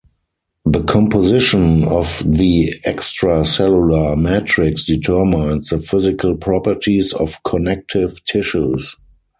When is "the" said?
0.65-0.83, 2.25-2.73, 5.69-5.77